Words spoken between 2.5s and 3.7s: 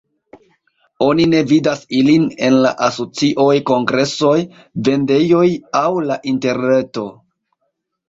la asocioj,